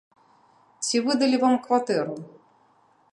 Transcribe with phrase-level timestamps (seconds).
[0.87, 2.15] Ці выдалі вам кватэру?